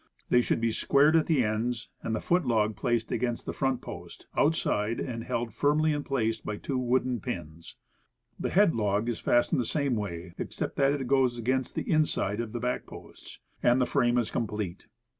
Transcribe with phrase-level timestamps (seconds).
[0.29, 4.25] They should be squared at ends, and the foot log placed against the front post,
[4.35, 7.75] out side, and held firmly in place by two wooden pins.
[8.39, 12.39] The head log is fastened the same way, except that it goes against the inside
[12.39, 14.87] of the back posts; and the frame is complete.